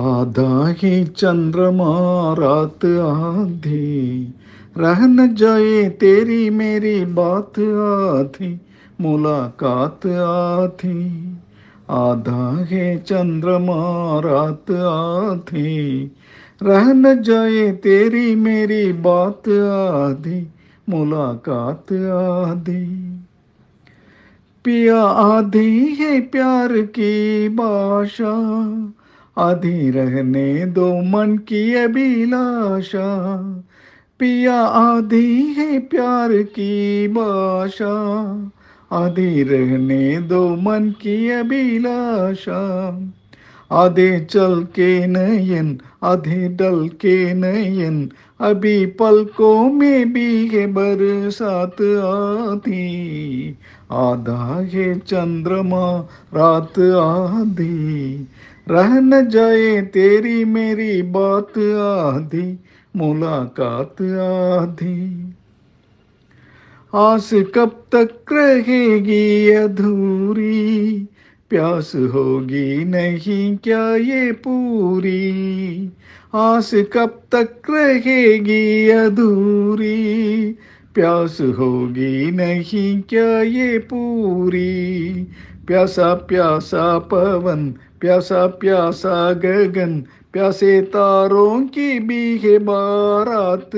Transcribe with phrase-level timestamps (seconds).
[0.00, 1.98] आधा ही चंद्रमा
[2.38, 4.34] रात आधी।
[4.76, 8.60] रह न जाए तेरी मेरी बात आधी,
[9.00, 11.34] मुलाकात आधी।
[11.90, 16.12] आधा है चंद्रमा रात आधी।
[16.62, 20.48] रह न जाए तेरी मेरी बात आधी,
[20.88, 21.92] मुलाकात
[22.52, 23.18] आधी।
[24.64, 28.34] पिया आधी है प्यार की भाषा
[29.38, 33.38] आधी रहने दो मन की अभिलाषा।
[34.18, 37.94] पिया आधी है प्यार की भाषा
[38.92, 42.60] आधी रहने दो मन की अभिलाषा।
[43.72, 51.76] आधे चल के नयन, आधे डल के नयन। अभी पलकों में भी है बरसात
[52.52, 53.58] आधी।
[53.92, 58.28] आधा है चंद्रमा, रात आधी।
[58.70, 62.58] रह न जाए तेरी मेरी बात आधी,
[62.96, 64.02] मुलाकात
[64.62, 65.34] आधी।
[66.94, 71.08] आस कब तक रहेगी अधूरी,
[71.50, 75.92] प्यास होगी नहीं क्या ये पूरी?
[76.34, 80.56] आस कब तक रहेगी अधूरी
[80.94, 85.14] प्यास होगी नहीं क्या ये पूरी।
[85.66, 93.76] प्यासा प्यासा पवन, प्यासा प्यासा गगन, प्यासे तारों की भी है बारात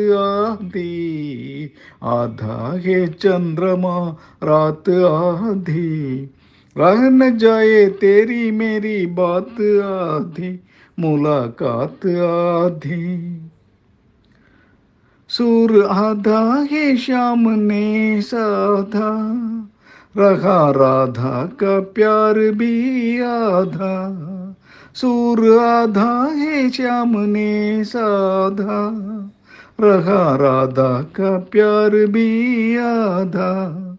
[0.59, 1.71] आधी।
[2.03, 6.31] आधा है चंद्रमा, रात आधी।
[6.77, 9.53] रह न जाए तेरी मेरी बात
[9.85, 10.61] आधी,
[10.99, 13.41] मुलाकात आधी।
[15.31, 19.11] सूर आधा है श्याम ने साधा।
[20.17, 24.17] रहा राधा का प्यार भी आधा।
[24.95, 28.97] सुर आधा है श्याम ने साधा।
[29.81, 33.90] रहा राधा का प्यार भी आधा।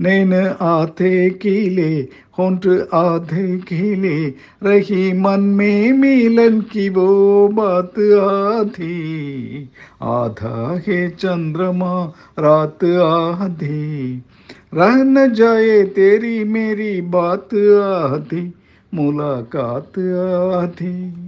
[0.00, 1.90] नैन आते कीले
[2.38, 4.18] होंठ आधे खिले
[4.62, 9.68] रही मन में मिलन की वो बात आधी
[10.02, 12.04] आधा है चंद्रमा
[12.38, 14.22] रात आधी
[14.74, 18.52] रह न जाए तेरी मेरी बात आधी
[18.94, 21.25] मुलाकात आधी